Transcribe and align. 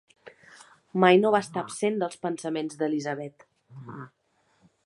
Mai 1.03 1.19
no 1.19 1.33
va 1.35 1.41
estar 1.45 1.63
absent 1.67 2.01
dels 2.05 2.19
pensaments 2.25 2.81
d'Elisabeth. 2.83 3.49